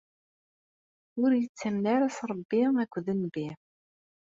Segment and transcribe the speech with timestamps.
[1.23, 3.47] Ur yettamen ara s Rebbi akked nnbi.